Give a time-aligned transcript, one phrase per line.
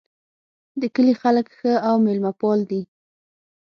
[0.81, 2.81] د کلي خلک ښه او میلمه پال دي